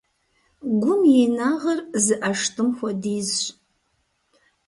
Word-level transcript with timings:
Гум 0.81 1.01
и 1.13 1.15
инагъыр 1.23 1.79
зы 2.03 2.15
ӀэштӀым 2.21 2.69
хуэдизщ. 2.77 3.41